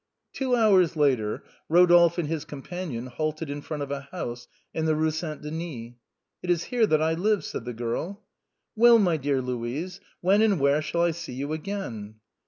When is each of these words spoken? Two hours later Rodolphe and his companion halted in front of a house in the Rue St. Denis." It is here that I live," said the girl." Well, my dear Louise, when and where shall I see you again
Two 0.33 0.55
hours 0.55 0.95
later 0.95 1.43
Rodolphe 1.69 2.17
and 2.19 2.27
his 2.27 2.43
companion 2.43 3.05
halted 3.05 3.51
in 3.51 3.61
front 3.61 3.83
of 3.83 3.91
a 3.91 4.07
house 4.11 4.47
in 4.73 4.85
the 4.85 4.95
Rue 4.95 5.11
St. 5.11 5.43
Denis." 5.43 5.91
It 6.41 6.49
is 6.49 6.63
here 6.63 6.87
that 6.87 7.03
I 7.03 7.13
live," 7.13 7.45
said 7.45 7.65
the 7.65 7.73
girl." 7.73 8.23
Well, 8.75 8.97
my 8.97 9.17
dear 9.17 9.43
Louise, 9.43 10.01
when 10.19 10.41
and 10.41 10.59
where 10.59 10.81
shall 10.81 11.03
I 11.03 11.11
see 11.11 11.33
you 11.33 11.53
again 11.53 12.15